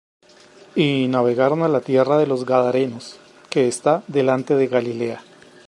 [0.85, 3.05] Y navegaron á la tierra de los Gadarenos,
[3.51, 5.19] que está delante de Galilea.